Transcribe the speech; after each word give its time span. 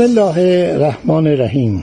بسم 0.00 0.18
الله 0.18 0.70
الرحمن 0.74 1.26
الرحیم. 1.26 1.82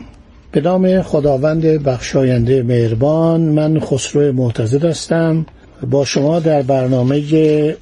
به 0.52 0.62
نام 0.62 1.02
خداوند 1.02 1.62
بخشاینده 1.62 2.64
مهربان 2.64 3.42
من 3.42 3.80
خسرو 3.80 4.34
معتزد 4.34 4.86
هستم. 4.86 5.46
با 5.92 6.06
شما 6.06 6.40
در 6.40 6.62
برنامه 6.62 7.22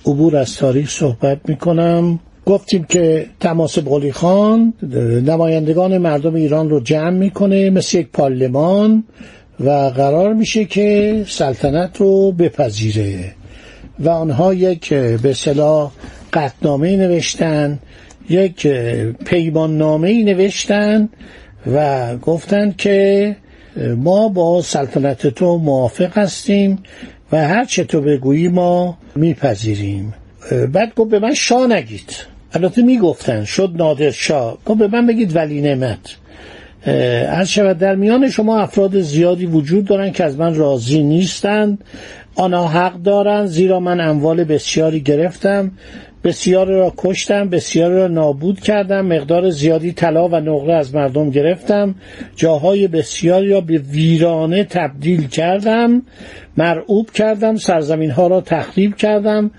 عبور 0.05 0.37
از 0.37 0.55
تاریخ 0.55 0.89
صحبت 0.89 1.39
می 1.47 1.55
کنم 1.55 2.19
گفتیم 2.45 2.83
که 2.83 3.25
تماس 3.39 3.79
قلی 3.79 4.11
خان 4.11 4.73
نمایندگان 5.25 5.97
مردم 5.97 6.35
ایران 6.35 6.69
رو 6.69 6.79
جمع 6.79 7.09
می‌کنه 7.09 7.69
مثل 7.69 7.97
یک 7.97 8.07
پارلمان 8.13 9.03
و 9.59 9.69
قرار 9.69 10.33
میشه 10.33 10.65
که 10.65 11.23
سلطنت 11.27 11.97
رو 11.97 12.31
بپذیره. 12.31 13.31
و 13.99 14.09
آنها 14.09 14.53
یک 14.53 14.93
به 14.93 15.33
صلاح 15.33 15.91
قطنامه 16.33 16.97
نوشتن 16.97 17.79
یک 18.29 18.67
پیمان 19.25 19.77
نامه 19.77 20.23
نوشتن 20.23 21.09
و 21.73 22.17
گفتند 22.17 22.77
که 22.77 23.35
ما 23.97 24.29
با 24.29 24.61
سلطنت 24.61 25.27
تو 25.27 25.57
موافق 25.57 26.17
هستیم 26.17 26.83
و 27.31 27.47
هر 27.47 27.65
چه 27.65 27.83
تو 27.83 28.01
بگویی 28.01 28.47
ما 28.47 28.97
میپذیریم. 29.15 30.13
بعد 30.73 30.95
گفت 30.95 31.11
به 31.11 31.19
من 31.19 31.33
شاه 31.33 31.67
نگید. 31.67 32.15
البته 32.53 32.81
می‌گفتن 32.81 33.43
شد 33.43 33.71
نادر 33.75 34.11
شاه. 34.11 34.57
گفت 34.65 34.79
به 34.79 34.87
من 34.87 35.07
بگید 35.07 35.35
ولی 35.35 35.61
نعمت. 35.61 36.15
از 37.29 37.51
شود 37.51 37.77
در 37.77 37.95
میان 37.95 38.29
شما 38.29 38.59
افراد 38.59 39.01
زیادی 39.01 39.45
وجود 39.45 39.85
دارن 39.85 40.11
که 40.11 40.23
از 40.23 40.37
من 40.37 40.55
راضی 40.55 41.03
نیستند 41.03 41.83
آنها 42.35 42.67
حق 42.67 42.93
دارند 42.93 43.47
زیرا 43.47 43.79
من 43.79 43.99
اموال 43.99 44.43
بسیاری 44.43 45.01
گرفتم. 45.01 45.71
بسیار 46.25 46.67
را 46.67 46.93
کشتم 46.97 47.49
بسیار 47.49 47.91
را 47.91 48.07
نابود 48.07 48.59
کردم 48.59 49.05
مقدار 49.05 49.49
زیادی 49.49 49.91
طلا 49.91 50.27
و 50.27 50.35
نقره 50.35 50.73
از 50.73 50.95
مردم 50.95 51.29
گرفتم. 51.29 51.95
جاهای 52.35 52.87
بسیاری 52.87 53.49
را 53.49 53.61
به 53.61 53.77
ویرانه 53.77 54.63
تبدیل 54.63 55.27
کردم 55.27 56.01
مرعوب 56.57 57.11
کردم 57.11 57.55
سرزمین 57.55 58.11
ها 58.11 58.27
را 58.27 58.41
تخریب 58.41 58.95
کردم. 58.95 59.51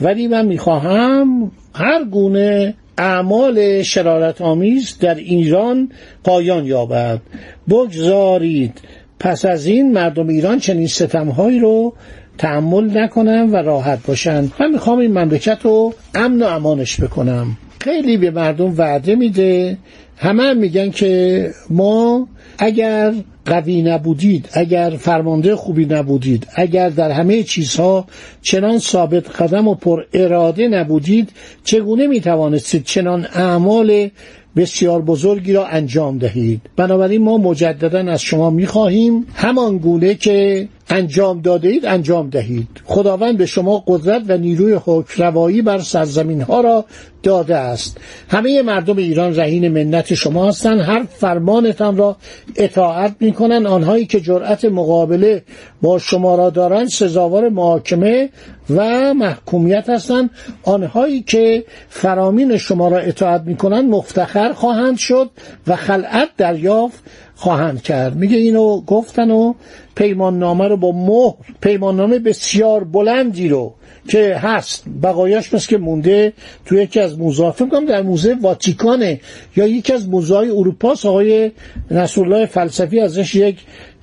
ولی 0.00 0.28
من 0.28 0.46
می‌خواهم 0.46 1.50
هر 1.74 2.04
گونه 2.04 2.74
اعمال 2.98 3.82
شرارت 3.82 4.40
آمیز 4.40 4.98
در 4.98 5.14
ایران 5.14 5.92
پایان 6.24 6.64
یابد. 6.64 7.20
بگذارید 7.68 8.80
پس 9.20 9.44
از 9.44 9.66
این 9.66 9.92
مردم 9.92 10.28
ایران 10.28 10.58
چنین 10.58 10.86
ستمهایی 10.86 11.58
رو 11.58 11.94
تحمل 12.38 12.98
نکنم 12.98 13.52
و 13.52 13.56
راحت 13.56 14.06
باشن. 14.06 14.50
من 14.60 14.70
می‌خوام 14.72 14.98
این 14.98 15.18
مملکت 15.18 15.58
رو 15.62 15.94
امن 16.14 16.42
و 16.42 16.46
امانش 16.46 17.00
بکنم. 17.00 17.56
خیلی 17.80 18.16
به 18.16 18.30
مردم 18.30 18.74
وعده 18.76 19.14
میده. 19.14 19.78
همه 20.16 20.42
هم 20.42 20.56
میگن 20.56 20.90
که 20.90 21.50
ما 21.70 22.28
اگر 22.58 23.14
قوی 23.44 23.82
نبودید 23.82 24.48
اگر 24.52 24.90
فرمانده 24.98 25.56
خوبی 25.56 25.86
نبودید 25.86 26.46
اگر 26.54 26.88
در 26.88 27.10
همه 27.10 27.42
چیزها 27.42 28.06
چنان 28.42 28.78
ثابت 28.78 29.42
قدم 29.42 29.68
و 29.68 29.74
پر 29.74 30.02
اراده 30.12 30.68
نبودید 30.68 31.30
چگونه 31.64 32.06
می‌توانستید 32.06 32.84
چنان 32.84 33.26
اعمال 33.34 34.08
بسیار 34.56 35.02
بزرگی 35.02 35.52
را 35.52 35.66
انجام 35.66 36.18
دهید؟ 36.18 36.60
بنابراین 36.76 37.22
ما 37.22 37.38
مجددا 37.38 38.12
از 38.12 38.22
شما 38.22 38.50
می‌خواهیم 38.50 39.26
همان 39.34 39.78
گونه 39.78 40.14
که 40.14 40.68
انجام 40.90 41.40
داده 41.40 41.68
اید 41.68 41.86
انجام 41.86 42.30
دهید. 42.30 42.68
خداوند 42.84 43.38
به 43.38 43.46
شما 43.46 43.84
قدرت 43.86 44.22
و 44.28 44.36
نیروی 44.36 44.78
حکمروایی 44.84 45.62
بر 45.62 45.78
سرزمین 45.78 46.40
ها 46.40 46.60
را 46.60 46.84
داده 47.22 47.56
است. 47.56 47.98
همه 48.28 48.62
مردم 48.62 48.96
ایران 48.96 49.36
رهین 49.36 49.68
منت 49.68 50.14
شما 50.14 50.48
هستند. 50.48 50.80
هر 50.80 51.04
فرمانتان 51.04 51.96
را 51.96 52.16
اطاعت 52.56 53.16
می‌کنند. 53.20 53.66
آنهایی 53.66 54.06
که 54.06 54.20
جرأت 54.20 54.64
مقابله 54.64 55.42
با 55.82 55.98
شما 55.98 56.34
را 56.34 56.50
دارند 56.50 56.88
سزاوار 56.88 57.48
محاکمه 57.48 58.28
و 58.70 59.14
محکومیت 59.14 59.88
هستند. 59.88 60.30
آنهایی 60.62 61.22
که 61.22 61.64
فرامین 61.88 62.56
شما 62.56 62.88
را 62.88 62.98
اطاعت 62.98 63.42
می‌کنند 63.42 63.90
مفتخر 63.90 64.52
خواهند 64.52 64.98
شد 64.98 65.30
و 65.66 65.76
خلعت 65.76 66.28
دریافت 66.36 67.04
خواهند 67.38 67.82
کرد. 67.82 68.16
میگه 68.16 68.36
اینو 68.36 68.80
گفتن 68.80 69.30
و 69.30 69.54
پیمان 69.94 70.38
نامه 70.38 70.68
رو 70.68 70.76
با 70.76 70.92
مهر 70.92 71.34
پیمان 71.60 71.96
نامه 71.96 72.18
بسیار 72.18 72.84
بلندی 72.84 73.48
رو 73.48 73.74
که 74.08 74.36
هست. 74.36 74.84
بقایاش 75.02 75.54
مثل 75.54 75.68
که 75.68 75.78
مونده 75.78 76.32
توی 76.64 76.82
یکی 76.82 77.00
از 77.00 77.18
موزه 77.18 77.50
فکر 77.50 77.80
در 77.88 78.02
موزه 78.02 78.36
واتیکانه 78.40 79.20
یا 79.56 79.66
یکی 79.66 79.92
از 79.92 80.08
موزه 80.08 80.36
های 80.36 80.50
اروپا 80.50 80.94
آقای 81.04 81.50
نصرالله 81.90 82.46
فلسفی 82.46 83.00
ازش 83.00 83.34
یک 83.34 83.58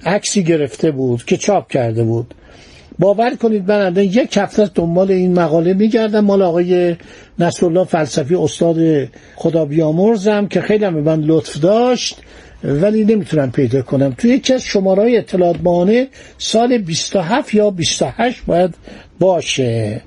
عکسی 0.06 0.44
گرفته 0.44 0.92
بود 0.92 1.24
که 1.24 1.38
چاپ 1.38 1.72
کرده 1.72 2.04
بود. 2.04 2.34
باور 3.00 3.36
کنید 3.36 3.72
من 3.72 3.96
یک 3.96 4.38
هفته 4.38 4.70
دنبال 4.76 5.12
این 5.12 5.34
مقاله 5.40 5.74
میگردم. 5.74 6.26
مال 6.26 6.42
آقای 6.42 6.96
نصرالله 7.40 7.84
فلسفی 7.84 8.36
استاد 8.36 8.78
خدا 9.36 9.66
بیامرزم 9.66 10.48
که 10.48 10.62
خیلی 10.62 10.86
به 10.86 11.02
من 11.02 11.22
لطف 11.22 11.60
داشت. 11.60 12.18
ولی 12.64 13.06
نمی‌تونم 13.06 13.52
پیدا 13.52 13.82
کنم. 13.82 14.14
توی 14.18 14.32
یکی 14.32 14.54
از 14.54 14.64
شمارهای 14.64 15.18
اطلاعات 15.18 15.56
ماهانه 15.64 16.08
سال 16.38 16.78
27 16.78 17.54
یا 17.54 17.70
28 17.70 18.46
باید 18.46 18.76
باشه. 19.20 20.02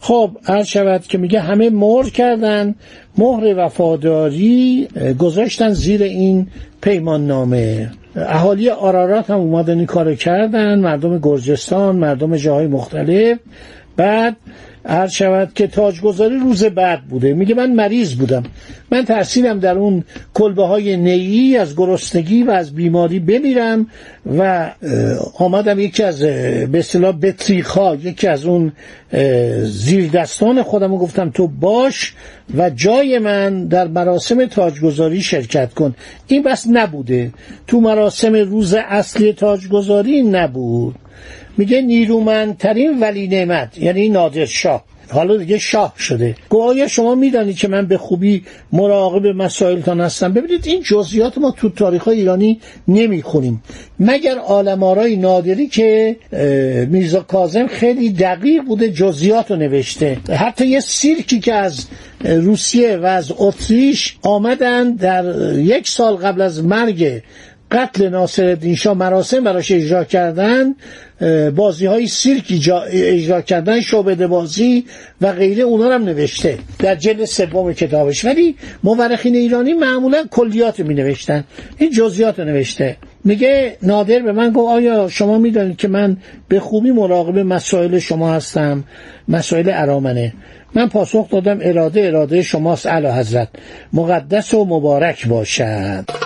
خب 0.00 0.30
عرض 0.46 0.66
شود 0.66 1.02
که 1.02 1.18
میگه 1.18 1.40
همه 1.40 1.70
مهر 1.70 2.10
کردن 2.10 2.74
مهر 3.18 3.54
وفاداری 3.56 4.88
گذاشتن 5.18 5.72
زیر 5.72 6.02
این 6.02 6.46
پیمان 6.80 7.26
نامه 7.26 7.90
اهالی 8.16 8.70
آرارات 8.70 9.30
هم 9.30 9.38
اومدن 9.38 9.76
این 9.76 9.86
کار 9.86 10.14
کردن 10.14 10.78
مردم 10.78 11.18
گرجستان 11.18 11.96
مردم 11.96 12.36
جاهای 12.36 12.66
مختلف. 12.66 13.38
بعد 13.96 14.36
عرض 14.84 15.12
شود 15.12 15.52
که 15.54 15.66
تاجگذاری 15.66 16.38
روز 16.38 16.64
بعد 16.64 17.04
بوده. 17.04 17.34
میگه 17.34 17.54
من 17.54 17.72
مریض 17.72 18.14
بودم. 18.14 18.42
من 18.90 19.04
تحصیلم 19.04 19.58
در 19.58 19.78
اون 19.78 20.04
کلبه 20.34 20.66
های 20.66 20.96
نیی 20.96 21.56
از 21.56 21.76
گرسنگی 21.76 22.42
و 22.42 22.50
از 22.50 22.74
بیماری 22.74 23.18
بمیرم 23.18 23.86
و 24.38 24.70
آمدم 25.38 25.78
یکی 25.78 26.02
از 26.02 26.22
به 26.22 26.78
اصطلاح 26.78 27.12
بطریخا 27.12 27.94
یکی 27.94 28.26
از 28.26 28.44
اون 28.44 28.72
زیر 29.62 30.10
دستان 30.10 30.62
خودم 30.62 30.96
گفتم 30.96 31.30
تو 31.30 31.48
باش 31.48 32.14
و 32.56 32.70
جای 32.70 33.18
من 33.18 33.66
در 33.66 33.88
مراسم 33.88 34.46
تاجگذاری 34.46 35.22
شرکت 35.22 35.74
کن. 35.74 35.94
این 36.26 36.42
بس 36.42 36.66
نبوده. 36.70 37.30
تو 37.66 37.80
مراسم 37.80 38.34
روز 38.34 38.74
اصلی 38.74 39.32
تاجگذاری 39.32 40.22
نبود. 40.22 40.94
میگه 41.56 41.80
نیرومندترین 41.82 43.00
ولی 43.00 43.28
نعمت 43.28 43.78
یعنی 43.78 44.08
نادر 44.08 44.44
شاه. 44.44 44.84
حالا 45.10 45.36
دیگه 45.36 45.58
شاه 45.58 45.94
شده. 45.98 46.34
گویا 46.48 46.88
شما 46.88 47.14
می‌دانید 47.14 47.56
که 47.56 47.68
من 47.68 47.86
به 47.86 47.98
خوبی 47.98 48.44
مراقب 48.72 49.26
مسائلتان 49.26 50.00
هستم؟ 50.00 50.32
ببینید 50.32 50.66
این 50.66 50.82
جزئیات 50.82 51.38
ما 51.38 51.50
تو 51.50 51.68
تاریخ 51.68 52.08
ایرانی 52.08 52.60
نمی‌خونیم. 52.88 53.62
مگر 54.00 54.38
آلمارای 54.38 55.16
نادری 55.16 55.66
که 55.66 56.16
میرزا 56.90 57.20
کاظم 57.20 57.66
خیلی 57.66 58.10
دقیق 58.10 58.62
بوده 58.62 58.92
جزئیات 58.92 59.50
رو 59.50 59.56
نوشته. 59.56 60.16
حتی 60.38 60.66
یه 60.66 60.80
سیرکی 60.80 61.40
که 61.40 61.54
از 61.54 61.86
روسیه 62.24 62.96
و 62.96 63.04
از 63.04 63.32
اتریش 63.38 64.16
آمدن 64.22 64.94
در 64.94 65.24
یک 65.58 65.88
سال 65.88 66.16
قبل 66.16 66.40
از 66.40 66.64
مرگ 66.64 67.22
قتل 67.74 68.08
ناصر 68.08 68.74
شاه 68.74 68.94
مراسم 68.94 69.44
براش 69.44 69.72
اجرا 69.72 70.04
کردن 70.04 70.74
بازی 71.56 71.86
های 71.86 72.06
سیرک 72.06 72.44
اجرا 72.92 73.40
کردن 73.40 73.80
شعبده 73.80 74.26
بازی 74.26 74.84
و 75.20 75.32
غیره 75.32 75.62
اونا 75.62 75.94
هم 75.94 76.04
نوشته 76.04 76.58
در 76.78 76.94
جلد 76.94 77.24
سوم 77.24 77.72
کتابش. 77.72 78.24
ولی 78.24 78.56
مورخین 78.82 79.34
ایرانی 79.34 79.72
معمولا 79.72 80.24
کلیات 80.30 80.80
می 80.80 80.94
نوشتن 80.94 81.44
این 81.78 81.90
جزیات 81.90 82.38
رو 82.38 82.44
نوشته. 82.44 82.96
میگه 83.24 83.76
نادر 83.82 84.18
به 84.18 84.32
من 84.32 84.50
گفت 84.50 84.72
آیا 84.72 85.08
شما 85.08 85.38
می‌دانید 85.38 85.76
که 85.76 85.88
من 85.88 86.16
به 86.48 86.60
خوبی 86.60 86.90
مراقب 86.90 87.38
مسائل 87.38 87.98
شما 87.98 88.32
هستم؟ 88.32 88.84
مسائل 89.28 89.70
ارامنه. 89.74 90.32
من 90.74 90.88
پاسخ 90.88 91.30
دادم 91.30 91.58
اراده 91.62 92.06
اراده 92.06 92.42
شماست 92.42 92.86
اعلی 92.86 93.08
حضرت 93.08 93.48
مقدس 93.92 94.54
و 94.54 94.64
مبارک 94.64 95.28
باشد. 95.28 96.23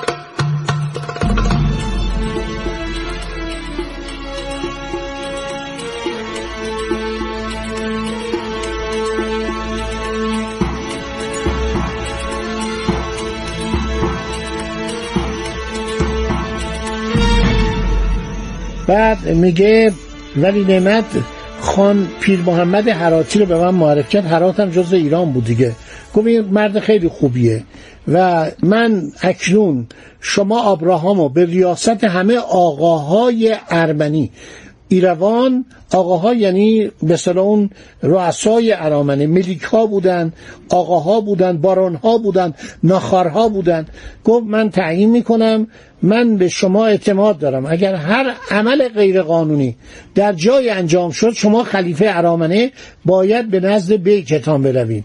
بعد 18.89 19.29
میگه 19.29 19.93
ولی 20.37 20.65
نعمت 20.65 21.05
خان 21.61 22.09
پیر 22.21 22.41
محمد 22.41 22.89
حراتی 22.89 23.39
رو 23.39 23.47
به 23.47 23.59
من 23.59 23.75
معرف 23.75 24.09
کرد. 24.09 24.27
حرات 24.27 24.61
هم 24.61 24.71
جز 24.71 24.93
ایران 24.93 25.33
بود 25.33 25.45
دیگه. 25.45 25.73
گفت 26.15 26.27
این 26.27 26.41
مرد 26.41 26.79
خیلی 26.79 27.09
خوبیه 27.09 27.63
و 28.09 28.47
من 28.63 29.03
اکنون 29.23 29.87
شما 30.21 30.63
آبراهامو 30.63 31.29
به 31.29 31.45
ریاست 31.45 32.05
همه 32.05 32.37
آقاهای 32.39 33.57
ارمنی 33.71 34.31
ایروان 34.89 35.65
آقاها 35.95 36.35
یعنی 36.35 36.91
به 37.03 37.39
اون 37.39 37.71
رؤسای 38.03 38.73
ارامنه 38.73 39.27
ملیک 39.27 39.63
ها 39.63 39.87
بودن 39.87 40.33
آقاها 40.69 41.21
بودن 41.21 41.59
بارون 41.59 41.95
ها 41.95 42.19
بودن 42.19 42.55
ناخارها 42.83 43.49
بودن. 43.49 43.87
گفت 44.25 44.47
من 44.47 44.71
تعیین 44.71 45.11
می‌کنم 45.11 45.67
من 46.03 46.37
به 46.37 46.49
شما 46.49 46.87
اعتماد 46.87 47.39
دارم. 47.39 47.67
اگر 47.67 47.95
هر 47.95 48.35
عمل 48.51 48.89
غیرقانونی 48.89 49.77
در 50.15 50.33
جای 50.33 50.71
انجام 50.71 51.11
شد 51.11 51.33
شما 51.33 51.65
خلیفه 51.65 52.07
ارامنه 52.09 52.73
باید 53.05 53.51
به 53.51 53.61
نزد 53.61 53.93
بیکتان 53.93 54.63
بروید. 54.63 55.05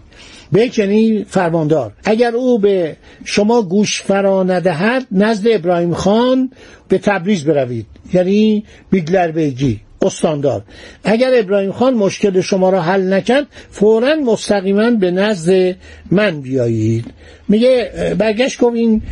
بیک 0.54 0.78
یعنی 0.78 1.26
فرماندار. 1.28 1.92
اگر 2.04 2.34
او 2.36 2.58
به 2.58 2.96
شما 3.24 3.62
گوش 3.62 4.02
فرا 4.02 4.42
ندهد 4.42 5.06
نزد 5.12 5.46
ابراهیم 5.50 5.94
خان 5.94 6.50
به 6.88 6.98
تبریز 6.98 7.44
بروید. 7.44 7.86
یعنی 8.12 8.64
بیگلر 8.90 9.30
بیگی 9.30 9.80
استاندار. 10.02 10.62
اگر 11.04 11.30
ابراهیم 11.34 11.72
خان 11.72 11.94
مشکل 11.94 12.40
شما 12.40 12.70
را 12.70 12.82
حل 12.82 13.12
نکرد 13.12 13.46
فورا 13.70 14.14
مستقیما 14.14 14.90
به 14.90 15.10
نزد 15.10 15.76
من 16.10 16.40
بیایید. 16.40 17.04
میگه 17.48 17.92
برگشت 18.18 18.60
گفت 18.60 18.76
این 18.76 19.02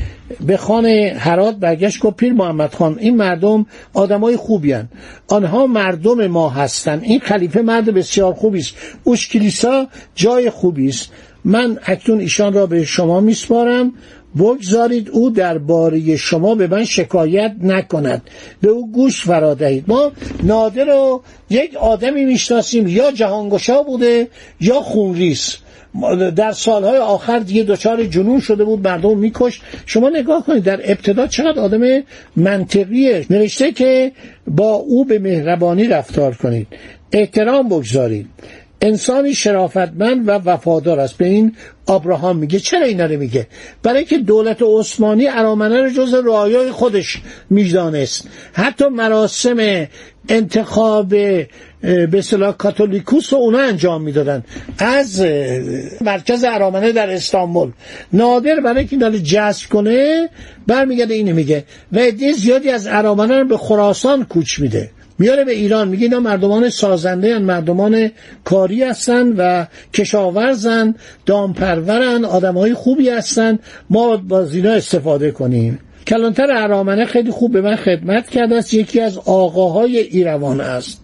به 0.47 0.57
خان 0.57 0.87
حرات 1.17 1.57
برگشت 1.57 2.01
گفت 2.01 2.17
پیر 2.17 2.33
محمد 2.33 2.75
خان 2.75 2.99
این 2.99 3.17
مردم 3.17 3.67
آدمای 3.95 4.37
خوبی 4.37 4.73
هن. 4.73 4.89
آنها 5.29 5.67
مردم 5.67 6.27
ما 6.27 6.49
هستند. 6.49 7.03
این 7.03 7.21
خلیفه 7.21 7.63
مرد 7.63 7.95
بسیار 7.95 8.33
خوبی 8.35 8.59
است. 8.59 8.75
اوش 9.05 9.29
کلیسا 9.29 9.87
جای 10.15 10.51
خوبی 10.51 10.89
است. 10.89 11.13
من 11.45 11.79
اکنون 11.87 12.21
ایشان 12.21 12.53
را 12.53 12.67
به 12.67 12.85
شما 12.85 13.21
میسپارم. 13.21 13.93
بگذارید 14.37 15.11
او 15.11 15.31
درباره 15.31 16.17
شما 16.17 16.55
به 16.55 16.67
من 16.67 16.85
شکایت 16.85 17.55
نکند. 17.63 18.23
به 18.61 18.69
او 18.69 18.93
گوش 18.93 19.25
فرا 19.25 19.55
دهید. 19.55 19.85
ما 19.89 20.13
نادر 20.43 20.85
رو 20.85 21.23
یک 21.51 21.75
آدمی 21.77 22.25
می‌شناسیم. 22.25 22.87
یا 22.87 23.13
جهانگشا 23.13 23.83
بوده 23.83 24.29
یا 24.61 24.81
خونریس 24.81 25.57
در 26.37 26.53
سالهای 26.53 26.99
آخر 26.99 27.39
دیگه 27.39 27.63
دچار 27.63 28.05
جنون 28.05 28.41
شده 28.41 28.65
بود 28.65 28.89
مردم 28.89 29.19
میکش 29.19 29.61
شما 29.87 30.09
نگاه 30.09 30.47
کنید 30.47 30.65
در 30.65 30.81
ابتدا 30.85 31.27
چقدر 31.27 31.61
آدم 31.61 32.03
منطقیه. 32.37 33.27
نوشته 33.31 33.73
که 33.73 34.13
با 34.47 34.73
او 34.73 35.05
به 35.05 35.19
مهربانی 35.19 35.89
رفتار 35.89 36.35
کنید. 36.35 36.67
احترام 37.13 37.69
بگذارید. 37.69 38.27
انسانی 38.83 39.35
شرافتمند 39.35 40.29
و 40.29 40.31
وفادار 40.31 41.01
است. 41.01 41.17
به 41.17 41.27
این 41.27 41.57
آبراهام 41.87 42.37
میگه. 42.37 42.59
چرا 42.59 42.85
اینا 42.85 43.07
رو 43.07 43.19
میگه؟ 43.19 43.47
برای 43.83 44.05
که 44.05 44.19
دولت 44.19 44.59
عثمانی 44.63 45.29
ارامنه 45.29 45.83
رو 45.83 45.91
جز 45.91 46.15
رعایای 46.15 46.71
خودش 46.71 47.21
می‌دانست. 47.51 48.29
حتی 48.53 48.89
مراسم 48.89 49.87
انتخاب 50.29 51.09
به 51.09 51.49
اصطلاح 52.13 52.57
کاتولیکوس 52.57 53.33
رو 53.33 53.39
اونا 53.39 53.59
انجام 53.59 54.03
می‌دادن. 54.03 54.45
از 54.79 55.21
مرکز 56.01 56.45
ارامنه 56.49 56.93
در 56.93 57.11
استانبول. 57.11 57.71
نادر 58.13 58.61
برای 58.61 58.85
که 58.85 58.97
اینا 58.97 59.11
جذب 59.11 59.69
کنه 59.69 60.29
برمیگرده 60.67 61.15
اینو 61.15 61.35
میگه. 61.35 61.65
و 61.93 61.99
عده 61.99 62.33
زیادی 62.33 62.71
از 62.71 62.87
ارامنه 62.87 63.39
رو 63.39 63.49
به 63.49 63.57
خراسان 63.57 64.25
کوچ 64.25 64.61
میده. 64.61 64.91
میاره 65.23 65.45
به 65.45 65.53
ایران. 65.53 65.89
میگه 65.89 66.03
اینا 66.03 66.21
مردمان 66.21 66.69
سازنده 66.69 67.35
هن 67.35 67.43
مردمان 67.43 68.11
کاری 68.45 68.83
هستن 68.83 69.33
و 69.37 69.67
کشاورزن 69.95 70.95
دامپرورن 71.27 72.25
آدم 72.25 72.59
های 72.59 72.75
خوبی 72.75 73.09
هستن 73.09 73.59
ما 73.91 74.17
با 74.17 74.45
اینا 74.45 74.73
استفاده 74.73 75.31
کنیم. 75.31 75.79
کلانتر 76.07 76.51
ارامنه 76.51 77.05
خیلی 77.05 77.31
خوب 77.31 77.53
به 77.53 77.61
من 77.61 77.77
خدمت 77.77 78.31
کرده 78.31 78.57
است. 78.57 78.75
یکی 78.75 79.01
از 79.01 79.19
آقاهای 79.19 79.99
ایروان 79.99 80.61
است. 80.61 81.01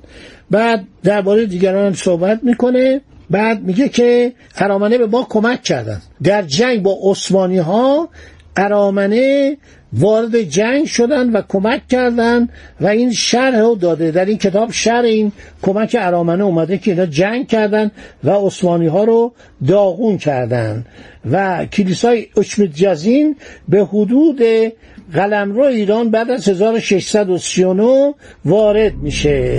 بعد 0.51 0.85
درباره 1.05 1.47
دیگران 1.47 1.87
هم 1.87 1.93
صحبت 1.93 2.41
می‌کنه. 2.43 3.01
بعد 3.31 3.63
میگه 3.63 3.89
که 3.89 4.33
ارامنه 4.57 4.99
به 4.99 5.07
ما 5.07 5.27
کمک 5.31 5.63
کردن 5.63 6.03
در 6.23 6.43
جنگ 6.43 6.83
با 6.83 6.99
عثمانی 7.03 7.59
ها 7.59 8.09
ارامنه 8.57 9.57
وارد 9.93 10.43
جنگ 10.43 10.87
شدن 10.87 11.31
و 11.31 11.43
کمک 11.49 11.89
کردن 11.89 12.49
و 12.81 12.87
این 12.87 13.13
شرح 13.13 13.59
رو 13.59 13.75
داده. 13.75 14.11
در 14.11 14.25
این 14.25 14.39
کتاب 14.39 14.73
شرح 14.73 15.05
این 15.05 15.33
کمک 15.63 15.97
ارامنه 16.01 16.45
اومده 16.45 16.79
که 16.79 16.91
اینا 16.91 17.07
جنگ 17.07 17.49
کردن 17.49 17.91
و 18.25 18.31
عثمانی 18.31 18.87
ها 18.87 19.05
رو 19.05 19.33
داغون 19.67 20.19
کردن. 20.19 20.87
و 21.31 21.67
کلیسای 21.67 22.27
اچمت 22.37 22.71
جزین 22.75 23.37
به 23.69 23.85
حدود 23.85 24.41
قلمرو 25.15 25.63
ایران 25.63 26.11
بعد 26.11 26.31
از 26.31 26.49
1639 26.49 28.15
وارد 28.45 28.95
میشه. 28.95 29.59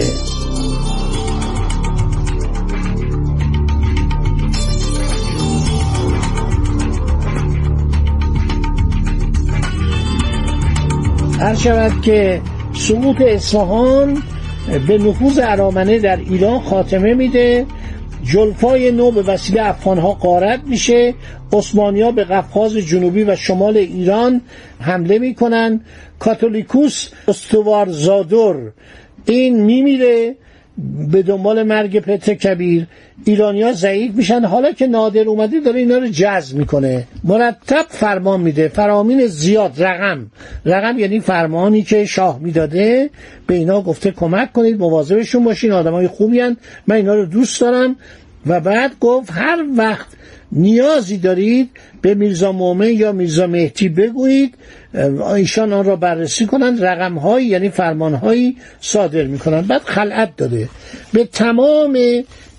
هر 11.50 11.56
شود 11.56 12.02
که 12.02 12.42
سقوط 12.74 13.22
اصفهان 13.22 14.24
به 14.88 14.98
نفوذ 14.98 15.40
ارامنه 15.44 16.00
در 16.00 16.18
ایران 16.18 16.60
خاتمه 16.60 17.14
میده. 17.14 17.66
جلفای 18.24 18.92
نو 18.92 19.12
به 19.12 19.22
وسیله 19.22 19.66
افغانها 19.66 20.14
قارت 20.14 20.60
میشه. 20.66 21.14
عثمانیا 21.54 22.12
به 22.12 22.24
قفقاز 22.24 22.76
جنوبی 22.76 23.24
و 23.24 23.36
شمال 23.36 23.78
ایران 23.78 24.42
حمله 24.80 25.20
می‌کنن. 25.20 25.82
کاتولیکوس 26.20 27.10
استوار 27.28 27.90
زادور 27.90 28.72
این 29.26 29.62
میمیره. 29.62 30.36
به 31.12 31.22
دنبال 31.22 31.64
مرگ 31.64 32.00
پتر 32.00 32.34
کبیر 32.34 32.88
ایرانیا 33.26 33.74
ضعیف 33.74 34.16
میشن. 34.16 34.46
حالا 34.46 34.72
که 34.72 34.88
نادر 34.88 35.24
اومده 35.24 35.60
داره 35.60 35.80
اینا 35.80 35.98
رو 35.98 36.08
جذب 36.08 36.58
می‌کنه. 36.58 37.08
مرتب 37.24 37.86
فرمان 37.90 38.42
میده. 38.42 38.68
فرامین 38.68 39.28
زیاد 39.28 39.84
رقم. 39.84 40.32
رقم 40.66 41.00
یعنی 41.00 41.20
فرمانی 41.20 41.84
که 41.84 42.06
شاه 42.06 42.40
می‌داده. 42.40 43.10
به 43.48 43.56
اینا 43.56 43.82
گفته 43.82 44.12
کمک 44.12 44.54
کنید 44.54 44.80
مواظبشون 44.80 45.44
باشین 45.44 45.72
آدمای 45.72 46.08
خوبی 46.08 46.40
هن. 46.40 46.58
من 46.88 46.96
اینا 46.96 47.16
رو 47.16 47.26
دوست 47.26 47.62
دارم. 47.62 47.96
و 48.48 48.60
بعد 48.60 48.92
گفت 49.00 49.32
هر 49.32 49.66
وقت 49.78 50.08
نیازی 50.52 51.18
دارید 51.18 51.70
به 52.02 52.14
میرزا 52.14 52.52
مومن 52.52 52.90
یا 52.90 53.12
میرزا 53.12 53.48
مهدی 53.48 53.90
بگویید 53.90 54.56
ایشان 55.36 55.74
آن 55.74 55.86
را 55.86 55.96
بررسی 55.96 56.46
کنند 56.46 56.86
رقم 56.86 57.18
هایی 57.18 57.48
یعنی 57.48 57.70
فرمان 57.70 58.14
هایی 58.14 58.58
صادر 58.82 59.24
می‌کنند. 59.24 59.68
بعد 59.68 59.82
خلعت 59.82 60.36
داده. 60.38 60.70
به 61.14 61.26
تمام 61.26 62.00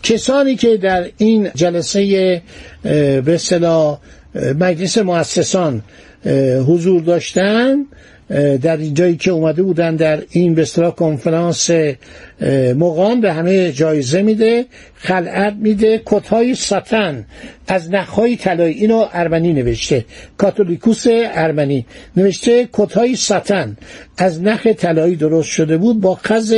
کسانی 0.03 0.57
که 0.57 0.77
در 0.77 1.11
این 1.17 1.51
جلسه 1.55 2.43
به 3.25 3.39
مجلس 4.61 4.99
مؤسسان 4.99 5.83
حضور 6.67 7.03
داشتن 7.03 7.87
در 8.63 8.77
اینجایی 8.77 9.17
که 9.17 9.31
اومده 9.31 9.63
بودن 9.63 9.97
در 9.97 10.23
این 10.31 10.55
به 10.55 10.67
کنفرانس 10.97 11.71
مقام 12.77 13.21
به 13.21 13.33
همه 13.33 13.73
جایزه 13.73 14.23
میده 14.23 14.65
خلعت 14.95 15.55
میده 15.55 16.03
کتهای 16.07 16.55
ساتن 16.55 17.27
از 17.69 17.91
نخهای 17.91 18.37
طلایی. 18.37 18.75
اینو 18.75 19.07
ارمنی 19.13 19.53
نوشته. 19.53 20.05
کاتولیکوس 20.39 21.05
ارمنی 21.11 21.87
نوشته 22.17 22.69
کتهای 22.73 23.17
ساتن 23.17 23.77
از 24.19 24.43
نخ 24.43 24.67
طلایی 24.67 25.17
درست 25.17 25.49
شده 25.49 25.77
بود 25.77 26.01
با 26.01 26.15
خز 26.15 26.55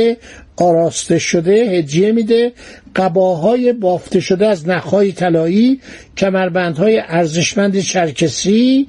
آراسته 0.57 1.19
شده 1.19 1.51
هدیه 1.51 2.11
میده. 2.11 2.51
قباهای 2.95 3.73
بافته 3.73 4.19
شده 4.19 4.47
از 4.47 4.67
نخهای 4.67 5.11
طلایی 5.11 5.79
کمربندهای 6.17 6.99
ارزشمند 7.07 7.79
چرکسی 7.79 8.87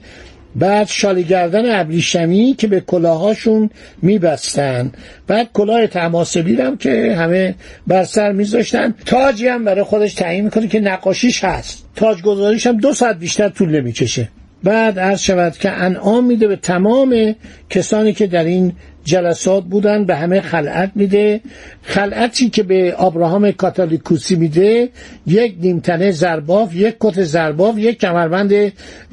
بعد 0.56 0.88
شالیگردن 0.88 1.80
ابریشمی 1.80 2.54
که 2.58 2.66
به 2.66 2.80
کلاهاشون 2.80 3.70
میبستن. 4.02 4.92
بعد 5.26 5.48
کلاه 5.52 5.86
تماسبی 5.86 6.54
هم 6.54 6.76
که 6.76 7.16
همه 7.18 7.54
بر 7.86 8.04
سر 8.04 8.32
میذاشتن. 8.32 8.94
تاجی 9.06 9.48
هم 9.48 9.64
برای 9.64 9.82
خودش 9.82 10.14
تعیین 10.14 10.44
می‌کنه 10.44 10.68
که 10.68 10.80
نقاشیش 10.80 11.44
هست. 11.44 11.84
تاج 11.96 12.22
گذاریش 12.22 12.66
هم 12.66 12.76
دو 12.76 12.92
ساعت 12.92 13.18
بیشتر 13.18 13.48
طول 13.48 13.80
نمی‌کشه. 13.80 14.28
بعد 14.64 14.98
عرض 14.98 15.20
شود 15.20 15.52
که 15.58 15.70
انعام 15.70 16.26
میده 16.26 16.48
به 16.48 16.56
تمام 16.56 17.34
کسانی 17.70 18.12
که 18.12 18.26
در 18.26 18.44
این 18.44 18.72
جلسات 19.04 19.64
بودن 19.64 20.04
به 20.04 20.16
همه 20.16 20.40
خلعت 20.40 20.90
میده. 20.94 21.40
خلعتی 21.82 22.50
که 22.50 22.62
به 22.62 22.94
آبراهام 22.94 23.50
کاتالیکوسی 23.50 24.36
میده 24.36 24.88
یک 25.26 25.54
نیمتنه 25.60 26.10
زرباف 26.10 26.74
یک 26.74 26.96
کت 27.00 27.22
زرباف 27.22 27.78
یک 27.78 28.00
کمربند 28.00 28.72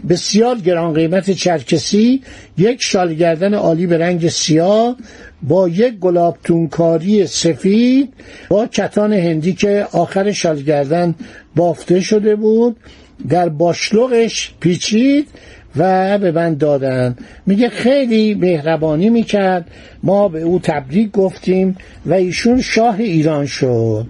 بسیار 0.10 0.58
گران 0.58 0.94
قیمت 0.94 1.32
چرکسی 1.32 2.22
یک 2.58 2.82
شالگردن 2.82 3.54
عالی 3.54 3.88
به 3.88 3.98
رنگ 3.98 4.28
سیاه 4.28 4.98
با 5.44 5.68
یک 5.68 5.94
گلاب 6.00 6.38
تونکاری 6.44 7.28
سفید 7.28 8.14
با 8.50 8.68
کتان 8.68 9.14
هندی 9.14 9.54
که 9.54 9.88
آخر 9.92 10.32
شالگردن 10.32 11.16
بافته 11.56 12.00
شده 12.00 12.36
بود. 12.36 12.78
در 13.30 13.50
باشلوغش 13.50 14.54
پیچید 14.60 15.28
و 15.76 16.18
به 16.18 16.32
من 16.32 16.54
دادن. 16.54 17.16
میگه 17.46 17.70
خیلی 17.70 18.34
مهربانی 18.34 19.10
می‌کرد. 19.10 19.72
ما 20.04 20.28
به 20.28 20.42
او 20.42 20.60
تبریک 20.64 21.12
گفتیم 21.12 21.78
و 22.06 22.14
ایشون 22.14 22.62
شاه 22.62 23.00
ایران 23.00 23.46
شد 23.46 24.06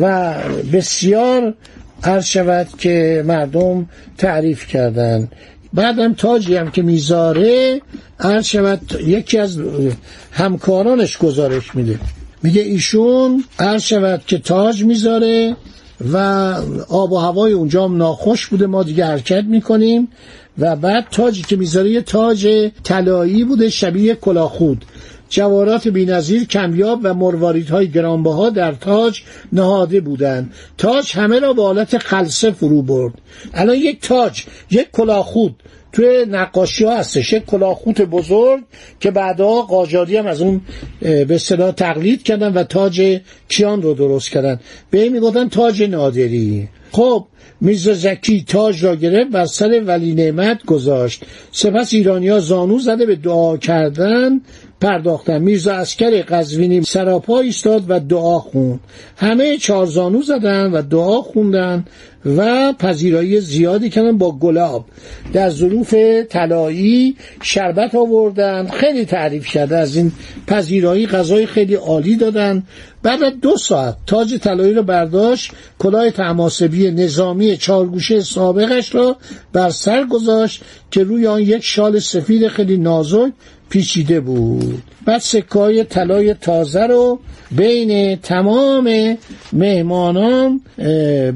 و 0.00 0.34
بسیار 0.72 1.54
عرض 2.02 2.24
شود 2.24 2.68
که 2.78 3.24
مردم 3.26 3.88
تعریف 4.18 4.66
کردن 4.66 5.28
بعدم 5.72 6.14
تاجی 6.14 6.56
هم 6.56 6.70
که 6.70 6.82
می‌ذاره 6.82 7.80
عرض 8.20 8.46
شود 8.46 8.80
یکی 9.06 9.38
از 9.38 9.58
همکارانش 10.32 11.18
گزارش 11.18 11.74
میده. 11.74 11.98
میگه 12.42 12.62
ایشون 12.62 13.44
عرض 13.58 13.82
شود 13.82 14.22
که 14.26 14.38
تاج 14.38 14.84
می‌ذاره 14.84 15.56
و 16.12 16.16
آب 16.88 17.12
و 17.12 17.18
هوای 17.18 17.52
اونجا 17.52 17.84
هم 17.84 17.96
ناخوش 17.96 18.46
بوده. 18.46 18.66
ما 18.66 18.82
دیگه 18.82 19.06
حرکت 19.06 19.44
می‌کنیم 19.44 20.08
و 20.58 20.76
بعد 20.76 21.06
تاجی 21.10 21.42
که 21.42 21.56
می‌ذاره 21.56 21.90
یه 21.90 22.00
تاج 22.00 22.70
طلایی 22.82 23.44
بوده 23.44 23.70
شبیه 23.70 24.14
کلاخود. 24.14 24.84
جوارات 25.30 25.88
بینظیر 25.88 26.44
کمیاب 26.44 27.00
و 27.02 27.14
مرواریدهای 27.14 27.88
گرانبها 27.88 28.50
در 28.50 28.72
تاج 28.72 29.22
نهاده 29.52 30.00
بودند. 30.00 30.52
تاج 30.78 31.12
همه 31.12 31.38
را 31.38 31.52
به 31.52 31.62
حالت 31.62 31.98
خلصه 31.98 32.50
فرو 32.50 32.82
برد. 32.82 33.14
الان 33.54 33.76
یک 33.76 34.00
تاج 34.00 34.42
یک 34.70 34.90
کلاخود 34.92 35.62
توی 35.92 36.24
نقاشی 36.30 36.84
ها 36.84 36.96
هستش. 36.96 37.32
یک 37.32 37.46
کلاخوت 37.46 38.00
بزرگ 38.02 38.60
که 39.00 39.10
بعدها 39.10 39.62
قاجاری 39.62 40.16
هم 40.16 40.26
از 40.26 40.40
اون 40.40 40.60
به 41.00 41.34
اصطلاح 41.34 41.70
تقلید 41.70 42.22
کردن 42.22 42.52
و 42.52 42.64
تاج 42.64 43.20
کیان 43.48 43.82
رو 43.82 43.94
درست 43.94 44.30
کردن. 44.30 44.60
به 44.90 45.02
این 45.02 45.12
می‌گفتن 45.12 45.48
تاج 45.48 45.82
نادری. 45.82 46.68
خب 46.92 47.26
میرزا 47.60 47.94
زکی 47.94 48.44
تاج 48.48 48.84
را 48.84 48.96
گرفت 48.96 49.30
بر 49.30 49.46
سر 49.46 49.82
ولی 49.86 50.14
نعمت 50.14 50.64
گذاشت. 50.64 51.24
سپس 51.52 51.94
ایرانیا 51.94 52.40
زانو 52.40 52.78
زده 52.78 53.06
به 53.06 53.16
دعا 53.16 53.56
کردن. 53.56 54.40
پرداختن. 54.80 55.38
میرزا 55.38 55.72
اسکر 55.72 56.22
قزوینی 56.22 56.82
سراپا 56.82 57.40
ایستاد 57.40 57.84
و 57.88 58.00
دعا 58.00 58.38
خوند. 58.38 58.80
همه 59.16 59.56
چهار 59.56 59.86
زانو 59.86 60.22
زدن 60.22 60.72
و 60.72 60.82
دعا 60.82 61.22
خوندن 61.22 61.84
و 62.36 62.72
پذیرایی 62.72 63.40
زیادی 63.40 63.90
کردن 63.90 64.18
با 64.18 64.32
گلاب. 64.32 64.84
در 65.32 65.50
ظروف 65.50 65.94
طلایی 66.28 67.16
شربت 67.42 67.94
آوردن. 67.94 68.66
خیلی 68.66 69.04
تعریف 69.04 69.46
کرده. 69.46 69.76
از 69.76 69.96
این 69.96 70.12
پذیرایی 70.46 71.06
غذای 71.06 71.46
خیلی 71.46 71.74
عالی 71.74 72.16
دادن. 72.16 72.62
بعد 73.02 73.40
دو 73.40 73.56
ساعت 73.56 73.96
تاج 74.06 74.38
طلایی 74.38 74.74
رو 74.74 74.82
برداشت. 74.82 75.52
کلاه 75.78 76.10
تماسبی 76.10 76.90
نظامی 76.90 77.56
چارگوشه 77.56 78.20
سابقش 78.20 78.94
را 78.94 79.16
بر 79.52 79.70
سر 79.70 80.04
گذاشت 80.04 80.62
که 80.90 81.04
روی 81.04 81.26
آن 81.26 81.40
یک 81.40 81.64
شال 81.64 81.98
سفید 81.98 82.48
خیلی 82.48 82.76
نازک 82.76 83.32
پیچیده 83.70 84.20
بود. 84.20 84.82
بعد 85.04 85.20
سکای 85.20 85.84
طلای 85.84 86.34
تازه 86.34 86.86
رو 86.86 87.20
بین 87.50 88.16
تمام 88.16 89.16
مهمانان 89.52 90.60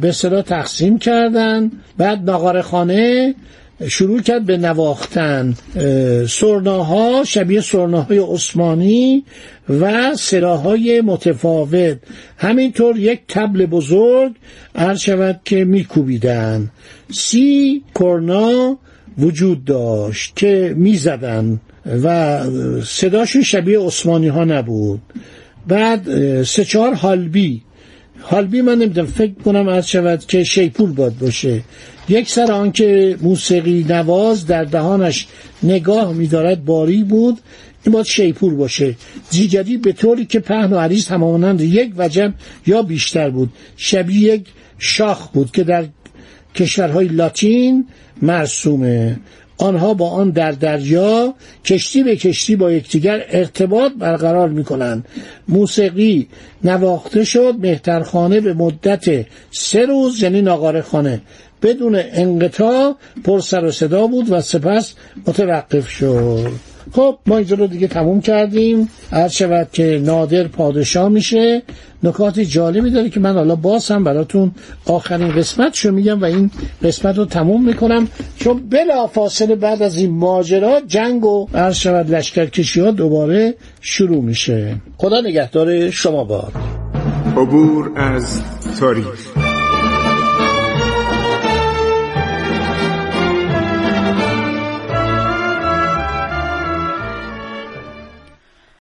به 0.01 0.13
صدا 0.13 0.43
تقسیم 0.43 0.99
کردن. 0.99 1.71
بعد 1.99 2.31
ناغار 2.31 2.63
خانه 2.63 3.35
شروع 3.89 4.21
کرد 4.23 4.47
به 4.47 4.57
نواختن. 4.57 5.55
سرناها 6.29 7.25
شبیه 7.25 7.61
سرناهای 7.61 8.19
عثمانی 8.19 9.25
و 9.69 10.15
سراهای 10.17 11.01
متفاوت. 11.01 11.99
همینطور 12.39 12.99
یک 12.99 13.21
تبل 13.29 13.67
بزرگ 13.67 14.33
عرض 14.75 15.01
شود 15.01 15.41
که 15.45 15.65
میکوبیدن. 15.65 16.71
سی 17.13 17.83
کرنا 18.01 18.79
وجود 19.19 19.65
داشت 19.65 20.37
که 20.37 20.75
می‌زدن. 20.77 21.61
و 21.87 22.41
صداشون 22.85 23.43
شبیه 23.43 23.79
عثمانی 23.81 24.29
ها 24.29 24.45
نبود. 24.45 25.01
بعد 25.69 26.43
سه 26.43 26.65
چهار 26.65 26.95
حالبی. 26.95 27.63
حالبی 28.21 28.63
من 28.63 28.79
نمی‌دونم 28.79 29.07
فکر 29.07 29.33
کنم 29.45 29.69
از 29.69 29.89
شود 29.89 30.27
که 30.27 30.45
شیپور 30.45 30.93
باد 30.93 31.19
باشه. 31.19 31.63
یک 32.09 32.29
سر 32.31 32.53
آنکه 32.53 33.17
موسیقی 33.23 33.87
نواز 33.89 34.47
در 34.47 34.65
دهانش 34.65 35.27
نگاه 35.63 36.13
میدارد 36.13 36.65
باری 36.65 37.05
بود. 37.05 37.39
این 37.85 37.93
باید 37.93 38.07
شیپور 38.07 38.55
باشه. 38.55 38.95
زیگری 39.31 39.77
به 39.77 39.93
طوری 39.93 40.27
که 40.27 40.41
پهن 40.41 40.73
و 40.73 40.79
عریض 40.79 41.09
همانند 41.09 41.61
یک 41.61 41.93
وجب 41.97 42.35
یا 42.67 42.83
بیشتر 42.83 43.31
بود. 43.31 43.51
شبیه 43.77 44.35
یک 44.35 44.47
شاخ 44.79 45.29
بود 45.29 45.51
که 45.51 45.65
در 45.65 45.85
کشورهای 46.55 47.07
لاتین 47.07 47.87
مرسومه. 48.23 49.21
آنها 49.59 49.95
با 49.95 50.11
آن 50.11 50.31
در 50.31 50.53
دریا 50.53 51.35
کشتی 51.65 52.03
به 52.03 52.17
کشتی 52.17 52.57
با 52.57 52.73
یکدیگر 52.73 53.25
ارتباط 53.29 53.93
برقرار 53.93 54.49
می 54.49 54.65
کنند 54.65 55.05
موسیقی 55.49 56.29
نواخته 56.65 57.25
شد 57.25 57.55
مهترخانه 57.59 58.41
به 58.41 58.55
مدت 58.55 59.27
سه 59.51 59.87
روز 59.87 60.23
یعنی 60.23 60.43
ناقاره 60.43 60.83
خانه 60.83 61.21
بدون 61.63 62.03
انقطاع 62.13 62.97
پر 63.25 63.41
سر 63.41 63.65
و 63.65 63.71
صدا 63.71 64.07
بود 64.07 64.27
و 64.31 64.41
سپس 64.41 64.95
متوقف 65.27 65.89
شد. 65.89 66.74
خب 66.95 67.19
ما 67.27 67.37
اینجا 67.37 67.57
رو 67.57 67.67
دیگه 67.67 67.87
تموم 67.89 68.21
کردیم. 68.21 68.89
هر 69.11 69.29
شود 69.29 69.69
که 69.73 70.01
نادر 70.05 70.49
پادشاه 70.49 71.09
میشه. 71.09 71.63
نکات 72.03 72.41
جالبی 72.41 72.91
داره 72.91 73.11
که 73.11 73.21
من 73.21 73.35
حالا 73.35 73.57
باز 73.57 73.91
هم 73.91 74.05
براتون 74.05 74.51
آخرین 74.87 75.33
قسمت 75.33 75.75
شو 75.75 75.93
میگم 75.93 76.21
و 76.21 76.25
این 76.25 76.51
قسمت 76.83 77.19
رو 77.19 77.25
تموم 77.25 77.65
می‌کنم. 77.65 78.09
چون 78.37 78.69
بلا 78.69 79.07
فاصله 79.07 79.57
بعد 79.57 79.83
از 79.83 79.99
این 79.99 80.11
ماجرا 80.11 80.81
جنگ 80.87 81.25
و 81.25 81.47
هر 81.55 81.73
شود 81.73 82.11
لشکرکشی 82.11 82.81
ها 82.81 82.91
دوباره 82.91 83.55
شروع 83.81 84.23
میشه. 84.23 84.77
خدا 84.99 85.21
نگهدار 85.21 85.91
شما 85.91 86.25
باد. 86.25 86.53
عبور 87.37 87.91
از 87.97 88.43
تاریخ. 88.81 89.44